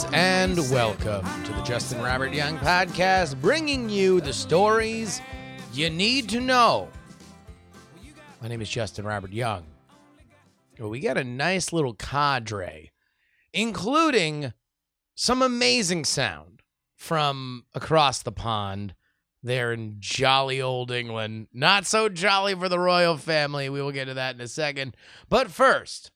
[0.00, 5.20] Friends, and welcome to the Justin Robert Young podcast, bringing you the stories
[5.72, 6.88] you need to know.
[8.40, 9.64] My name is Justin Robert Young.
[10.78, 12.90] We got a nice little cadre,
[13.52, 14.52] including
[15.14, 16.62] some amazing sound
[16.96, 18.94] from across the pond
[19.42, 21.48] there in jolly old England.
[21.52, 23.68] Not so jolly for the royal family.
[23.68, 24.96] We will get to that in a second.
[25.28, 26.10] But first,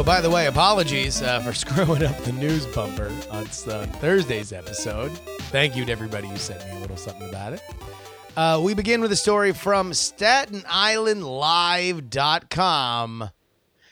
[0.00, 4.50] Oh, by the way, apologies uh, for screwing up the news bumper on uh, Thursday's
[4.50, 5.10] episode.
[5.52, 7.60] Thank you to everybody who sent me a little something about it.
[8.34, 12.10] Uh, we begin with a story from Staten Island Live.com.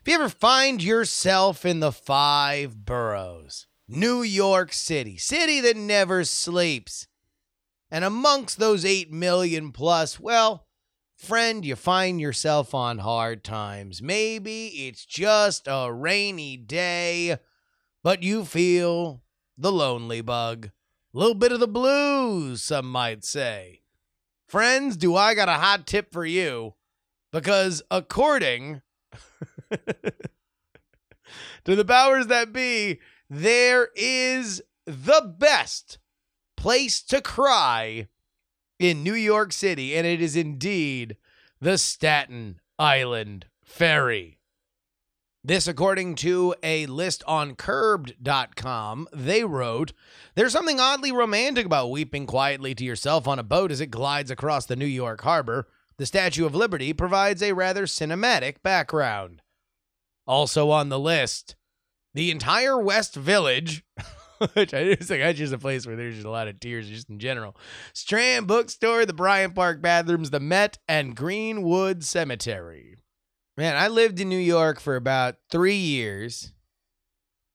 [0.00, 6.22] If you ever find yourself in the five boroughs, New York City, city that never
[6.22, 7.08] sleeps,
[7.90, 10.65] and amongst those 8 million plus, well,
[11.16, 14.02] friend, you find yourself on hard times.
[14.02, 17.38] Maybe it's just a rainy day,
[18.02, 19.22] but you feel
[19.56, 20.70] the lonely bug.
[21.14, 23.80] A little bit of the blues, some might say.
[24.46, 26.74] Friends, do I got a hot tip for you?
[27.32, 28.82] Because according
[31.64, 35.98] to the powers that be, there is the best
[36.56, 38.08] place to cry
[38.78, 41.16] in New York City, and it is indeed
[41.60, 44.38] the Staten Island Ferry.
[45.46, 49.92] This, according to a list on curbed.com, they wrote,
[50.34, 54.30] There's something oddly romantic about weeping quietly to yourself on a boat as it glides
[54.30, 55.68] across the New York harbor.
[55.98, 59.40] The Statue of Liberty provides a rather cinematic background.
[60.26, 61.54] Also on the list,
[62.12, 63.84] the entire West Village,
[64.54, 66.88] which I just think that's just a place where there's just a lot of tears
[66.88, 67.56] just in general.
[67.92, 72.96] Strand Bookstore, the Bryant Park Bathrooms, the Met, and Greenwood Cemetery.
[73.56, 76.52] Man, I lived in New York for about three years.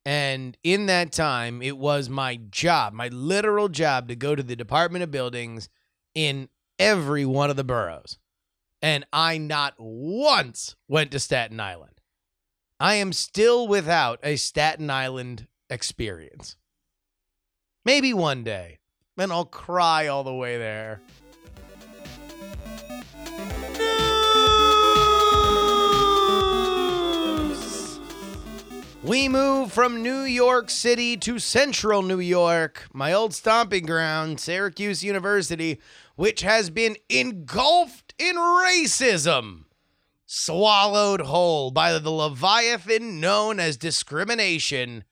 [0.04, 4.56] And in that time, it was my job, my literal job, to go to the
[4.56, 5.70] Department of Buildings
[6.16, 6.50] in
[6.80, 8.18] every one of the boroughs.
[8.82, 12.02] And I not once went to Staten Island.
[12.80, 16.56] I am still without a Staten Island experience.
[17.84, 18.80] Maybe one day.
[19.18, 21.02] Then I'll cry all the way there.
[27.40, 28.00] News.
[29.04, 35.04] We move from New York City to central New York, my old stomping ground, Syracuse
[35.04, 35.82] University,
[36.16, 39.66] which has been engulfed in racism
[40.34, 45.04] swallowed whole by the leviathan known as discrimination.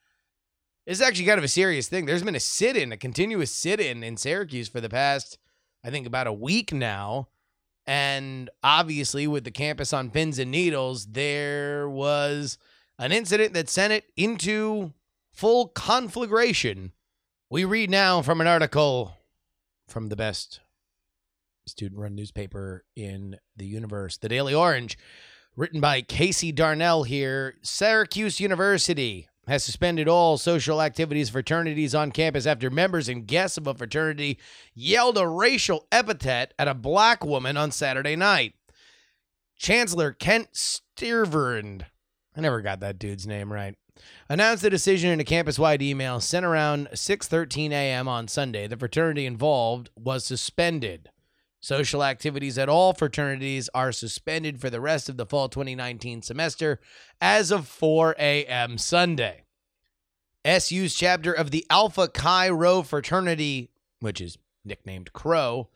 [0.86, 2.06] It's actually kind of a serious thing.
[2.06, 5.38] There's been a sit in, a continuous sit in in Syracuse for the past,
[5.84, 7.28] I think, about a week now.
[7.86, 12.58] And obviously, with the campus on pins and needles, there was
[12.98, 14.92] an incident that sent it into
[15.32, 16.92] full conflagration.
[17.48, 19.14] We read now from an article
[19.88, 20.60] from the best
[21.66, 24.98] student run newspaper in the universe, the Daily Orange,
[25.56, 27.56] written by Casey Darnell here.
[27.62, 33.66] Syracuse University has suspended all social activities, fraternities on campus after members and guests of
[33.66, 34.38] a fraternity
[34.74, 38.54] yelled a racial epithet at a black woman on Saturday night.
[39.56, 41.82] Chancellor Kent Stirverand,
[42.36, 43.74] I never got that dude's name right,
[44.28, 48.06] announced the decision in a campus-wide email sent around 6:13 a.m.
[48.06, 48.68] on Sunday.
[48.68, 51.10] The fraternity involved was suspended.
[51.60, 56.80] Social activities at all fraternities are suspended for the rest of the fall 2019 semester
[57.20, 58.78] as of 4 a.m.
[58.78, 59.44] Sunday.
[60.46, 63.70] SU's chapter of the Alpha Chi Rho fraternity,
[64.00, 65.68] which is nicknamed Crow,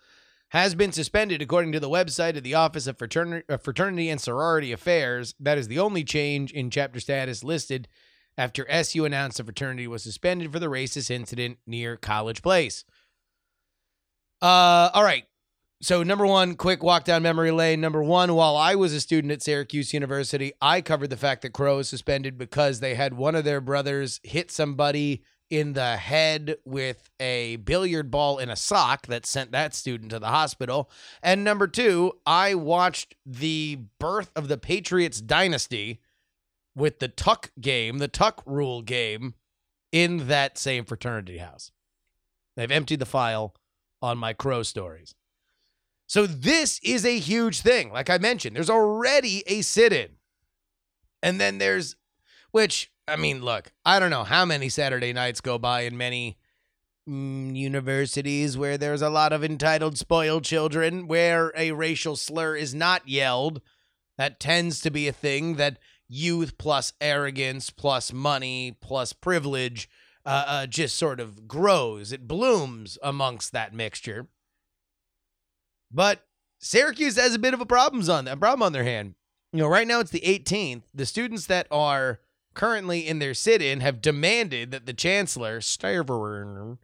[0.48, 5.34] has been suspended according to the website of the Office of Fraternity, and Sorority Affairs.
[5.38, 7.88] That is the only change in chapter status listed
[8.38, 12.84] after SU announced the fraternity was suspended for the racist incident near College Place.
[14.40, 15.25] Uh, all right.
[15.82, 17.81] So number one, quick walk down memory lane.
[17.81, 21.53] Number one, while I was a student at Syracuse University, I covered the fact that
[21.53, 26.56] Crow was suspended because they had one of their brothers hit somebody in the head
[26.65, 30.91] with a billiard ball in a sock that sent that student to the hospital.
[31.23, 36.00] And number two, I watched the birth of the Patriots dynasty
[36.75, 39.35] with the Tuck game, the Tuck rule game,
[39.93, 41.71] in that same fraternity house.
[42.56, 43.55] They've emptied the file
[44.03, 45.15] on my Crow stories.
[46.14, 47.90] So this is a huge thing.
[47.90, 50.11] Like I mentioned, there's already a sit in.
[51.25, 51.96] And then there's,
[52.52, 56.38] which, I mean, look, I don't know how many Saturday nights go by in many
[57.11, 62.76] mm, universities where there's a lot of entitled, spoiled children where a racial slur is
[62.76, 63.61] not yelled.
[64.16, 69.88] That tends to be a thing that youth plus arrogance plus money plus privilege
[70.25, 72.12] uh, uh, just sort of grows.
[72.12, 74.28] It blooms amongst that mixture.
[75.94, 76.26] But
[76.58, 79.14] Syracuse has a bit of a problems on a problem on their hand.
[79.52, 80.82] You know, right now it's the 18th.
[80.93, 82.19] The students that are
[82.55, 86.79] currently in their sit-in have demanded that the chancellor Stavern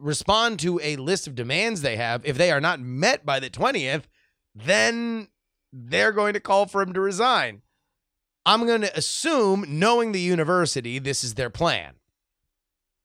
[0.00, 2.24] respond to a list of demands they have.
[2.24, 4.04] If they are not met by the 20th,
[4.52, 5.28] then
[5.72, 7.62] they're going to call for him to resign.
[8.44, 11.94] I'm going to assume, knowing the university, this is their plan.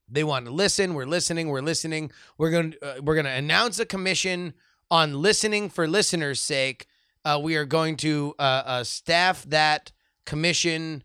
[0.10, 0.94] They want to listen.
[0.94, 1.50] We're listening.
[1.50, 2.12] We're listening.
[2.38, 4.54] We're going to, uh, we're going to announce a commission
[4.90, 6.88] on listening for listeners' sake.
[7.26, 9.92] Uh, we are going to uh, uh, staff that
[10.26, 11.04] commission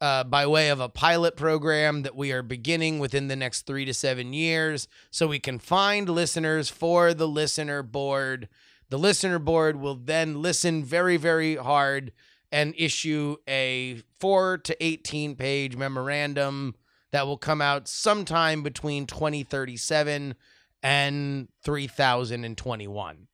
[0.00, 3.84] uh, by way of a pilot program that we are beginning within the next three
[3.84, 8.48] to seven years, so we can find listeners for the listener board.
[8.90, 12.12] The listener board will then listen very, very hard
[12.52, 16.74] and issue a four to 18 page memorandum
[17.14, 20.34] that will come out sometime between 2037
[20.82, 23.28] and 3021.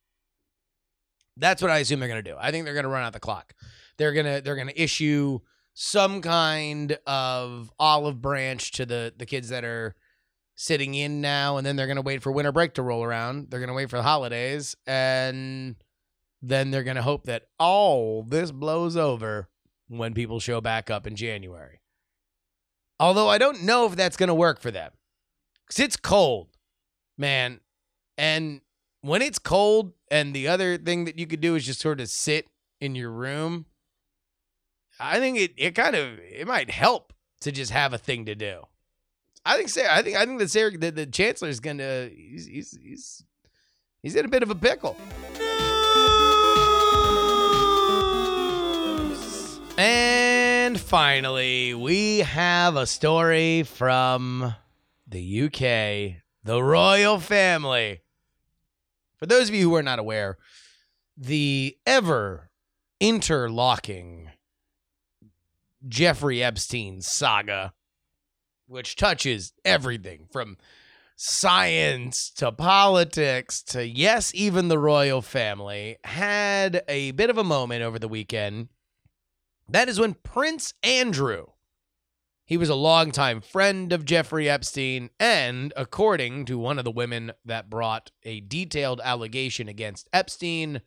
[1.35, 2.37] That's what I assume they're going to do.
[2.39, 3.55] I think they're going to run out the clock.
[3.97, 5.39] They're going to they're going to issue
[5.73, 9.95] some kind of olive branch to the the kids that are
[10.53, 13.49] sitting in now and then they're going to wait for winter break to roll around.
[13.49, 15.75] They're going to wait for the holidays and
[16.39, 19.49] then they're going to hope that all this blows over
[19.87, 21.80] when people show back up in January.
[23.01, 24.91] Although I don't know if that's going to work for them.
[25.67, 26.49] Cuz it's cold,
[27.17, 27.59] man.
[28.15, 28.61] And
[29.01, 32.09] when it's cold and the other thing that you could do is just sort of
[32.09, 32.47] sit
[32.79, 33.65] in your room,
[34.99, 37.11] I think it it kind of it might help
[37.41, 38.67] to just have a thing to do.
[39.43, 42.45] I think Sarah, I think I think that Sarah the, the chancellor's going to he's,
[42.45, 43.23] he's he's
[44.03, 44.95] he's in a bit of a pickle.
[50.63, 54.53] And finally, we have a story from
[55.07, 58.01] the UK, the royal family.
[59.17, 60.37] For those of you who are not aware,
[61.17, 62.51] the ever
[62.99, 64.29] interlocking
[65.87, 67.73] Jeffrey Epstein saga,
[68.67, 70.57] which touches everything from
[71.15, 77.81] science to politics to, yes, even the royal family, had a bit of a moment
[77.81, 78.69] over the weekend.
[79.71, 81.45] That is when Prince Andrew,
[82.43, 87.31] he was a longtime friend of Jeffrey Epstein, and according to one of the women
[87.45, 90.81] that brought a detailed allegation against Epstein,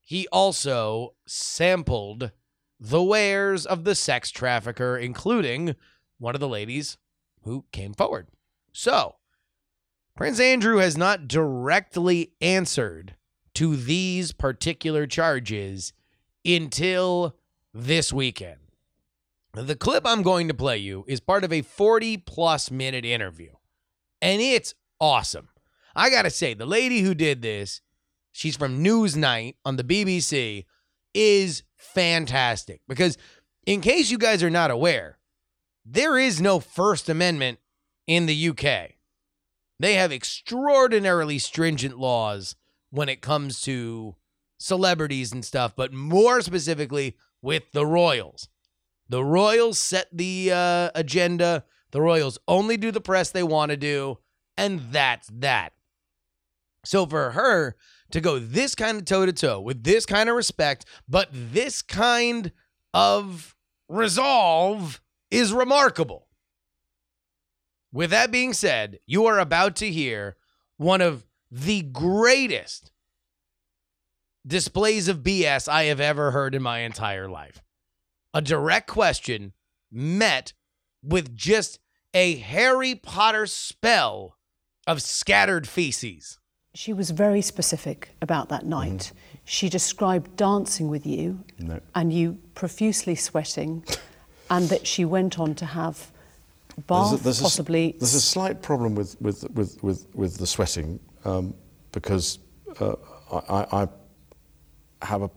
[0.00, 2.30] he also sampled
[2.78, 5.74] the wares of the sex trafficker, including
[6.18, 6.98] one of the ladies
[7.42, 8.28] who came forward.
[8.72, 9.16] So,
[10.16, 13.16] Prince Andrew has not directly answered
[13.54, 15.92] to these particular charges
[16.44, 17.34] until
[17.76, 18.58] this weekend.
[19.52, 23.52] The clip I'm going to play you is part of a 40 plus minute interview,
[24.20, 25.48] and it's awesome.
[25.94, 27.80] I got to say, the lady who did this,
[28.32, 30.64] she's from Newsnight on the BBC,
[31.14, 33.16] is fantastic because,
[33.66, 35.18] in case you guys are not aware,
[35.84, 37.58] there is no First Amendment
[38.06, 38.96] in the UK.
[39.78, 42.56] They have extraordinarily stringent laws
[42.90, 44.16] when it comes to
[44.58, 47.16] celebrities and stuff, but more specifically
[47.46, 48.48] with the Royals.
[49.08, 51.62] The Royals set the uh, agenda.
[51.92, 54.18] The Royals only do the press they want to do,
[54.56, 55.72] and that's that.
[56.84, 57.76] So for her
[58.10, 61.82] to go this kind of toe to toe with this kind of respect, but this
[61.82, 62.50] kind
[62.92, 63.54] of
[63.88, 65.00] resolve
[65.30, 66.26] is remarkable.
[67.92, 70.36] With that being said, you are about to hear
[70.78, 72.90] one of the greatest
[74.46, 77.62] displays of BS I have ever heard in my entire life.
[78.34, 79.52] A direct question
[79.90, 80.52] met
[81.02, 81.78] with just
[82.14, 84.36] a Harry Potter spell
[84.86, 86.38] of scattered feces.
[86.74, 89.10] she was very specific about that night.
[89.44, 91.80] She described dancing with you No.
[91.94, 93.82] and you profusely sweating,
[94.50, 96.12] and that she went on to have
[96.86, 97.96] bath, There's a- there's a s- possibly.
[97.98, 101.54] there's a slight problem with with with with, with the sweating um,
[101.92, 102.38] because
[102.80, 102.94] uh,
[103.32, 103.88] I, I I
[105.06, 105.30] have a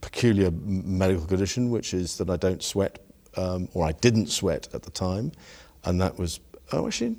[0.00, 2.98] peculiar medical condition, which is that I don't sweat,
[3.36, 5.32] um, or I didn't sweat at the time,
[5.84, 6.40] and that was
[6.72, 7.16] oh actually,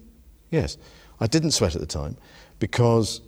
[0.52, 0.78] yes,
[1.20, 2.18] I didn't sweat at the time
[2.60, 3.22] because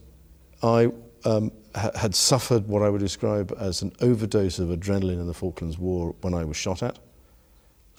[0.62, 0.92] I
[1.24, 5.34] um, ha- had suffered what I would describe as an overdose of adrenaline in the
[5.34, 7.00] Falklands War when I was shot at.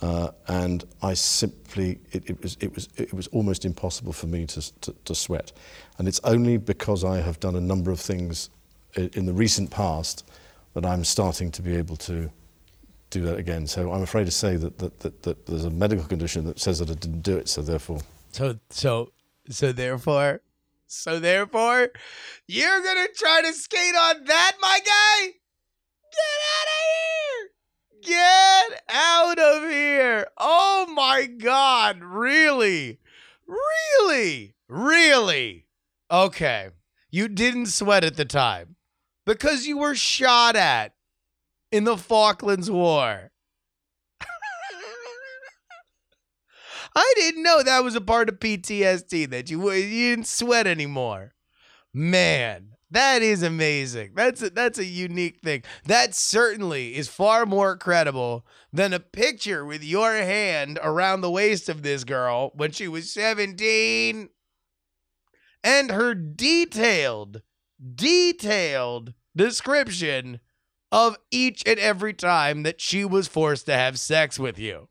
[0.03, 4.47] Uh, and I simply, it, it, was, it, was, it was almost impossible for me
[4.47, 5.53] to, to, to sweat.
[5.99, 8.51] And it's only because I have done a number of things
[8.97, 10.29] in, the recent past
[10.75, 12.31] that I'm starting to be able to
[13.11, 13.67] do that again.
[13.67, 16.79] So I'm afraid to say that, that, that, that there's a medical condition that says
[16.81, 18.01] that I didn't do it, so therefore.
[18.33, 19.13] So so
[19.49, 20.41] so therefore
[20.87, 21.89] so therefore
[22.47, 25.33] you're gonna try to skate on that, my guy?
[26.13, 27.51] Get out of here!
[28.03, 30.27] Get out of here!
[30.39, 32.99] Oh my god, really?
[33.47, 34.55] Really?
[34.69, 35.67] Really?
[36.11, 36.71] Okay.
[37.11, 38.76] You didn't sweat at the time
[39.27, 40.95] because you were shot at
[41.71, 43.33] in the Falklands War.
[46.97, 51.35] I didn't know that was a part of PTSD that you you didn't sweat anymore.
[51.93, 54.13] Man, that is amazing.
[54.15, 55.65] That's a, that's a unique thing.
[55.85, 61.69] That certainly is far more credible than a picture with your hand around the waist
[61.69, 64.29] of this girl when she was 17
[65.65, 67.43] and her detailed
[67.95, 70.41] detailed description
[70.93, 74.89] of each and every time that she was forced to have sex with you.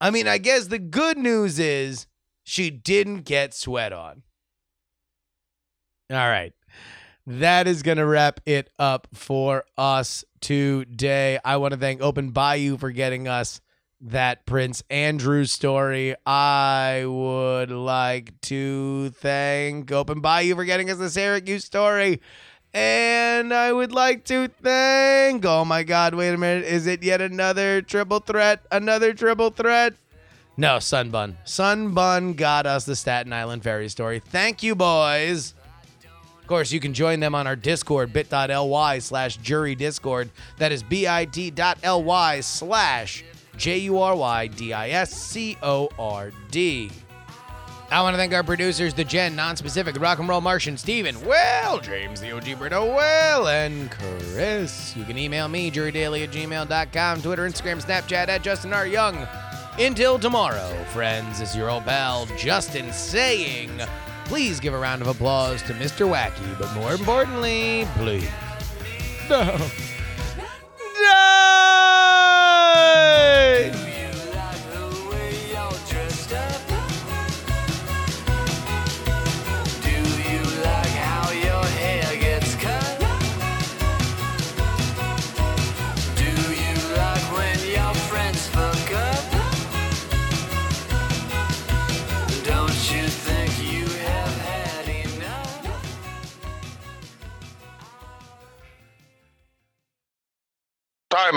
[0.00, 2.06] I mean, I guess the good news is
[2.42, 4.22] she didn't get sweat on.
[6.10, 6.52] All right.
[7.26, 11.38] That is going to wrap it up for us today.
[11.44, 13.60] I want to thank Open Bayou for getting us
[14.02, 16.14] that Prince Andrew story.
[16.26, 22.20] I would like to thank Open Bayou for getting us the Syracuse story.
[22.74, 25.44] And I would like to thank.
[25.44, 26.64] Oh my God, wait a minute.
[26.64, 28.60] Is it yet another triple threat?
[28.72, 29.94] Another triple threat?
[30.56, 31.36] No, Sunbun.
[31.44, 34.20] Sunbun got us the Staten Island Ferry story.
[34.20, 35.54] Thank you, boys.
[36.40, 40.30] Of course, you can join them on our Discord, bit.ly slash jury discord.
[40.58, 43.24] That is bit.ly slash
[43.56, 46.90] J U R Y D I S C O R D.
[47.90, 51.78] I want to thank our producers, the Gen, Non-Specific, Rock and Roll Martian, Steven, Will,
[51.80, 54.96] James, the OG Brito, Will, and Chris.
[54.96, 58.86] You can email me, jurydaily at gmail.com, Twitter, Instagram, Snapchat at Justin R.
[58.86, 59.28] Young.
[59.78, 63.70] Until tomorrow, friends, is your old pal, Justin, saying,
[64.24, 66.08] please give a round of applause to Mr.
[66.10, 68.26] Wacky, but more importantly, please,
[69.28, 69.54] no.